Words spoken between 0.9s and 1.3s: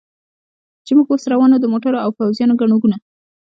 موږ اوس